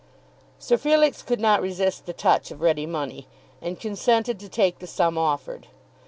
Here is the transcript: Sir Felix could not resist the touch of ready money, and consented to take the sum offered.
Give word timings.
Sir 0.57 0.77
Felix 0.79 1.21
could 1.21 1.39
not 1.39 1.61
resist 1.61 2.07
the 2.07 2.11
touch 2.13 2.49
of 2.49 2.59
ready 2.61 2.87
money, 2.87 3.27
and 3.61 3.79
consented 3.79 4.39
to 4.39 4.49
take 4.49 4.79
the 4.79 4.87
sum 4.87 5.15
offered. 5.15 5.67